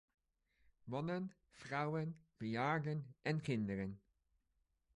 [0.85, 4.01] Mannen, vrouwen, bejaarden en kinderen.